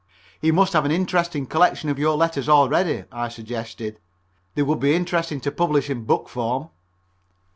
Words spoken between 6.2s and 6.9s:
form."